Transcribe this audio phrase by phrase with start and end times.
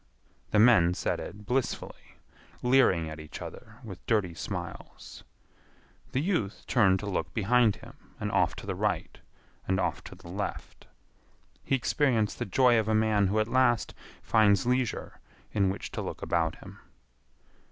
[0.49, 2.17] The men said it blissfully,
[2.63, 5.23] leering at each other with dirty smiles.
[6.11, 9.19] The youth turned to look behind him and off to the right
[9.67, 10.87] and off to the left.
[11.63, 13.93] He experienced the joy of a man who at last
[14.23, 15.19] finds leisure
[15.53, 16.79] in which to look about him.